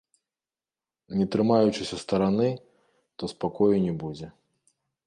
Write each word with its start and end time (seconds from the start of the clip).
Не 1.19 1.27
трымаючыся 1.35 1.95
стараны, 2.05 2.49
то 3.17 3.23
спакою 3.37 3.75
не 3.87 3.93
будзе. 4.07 4.27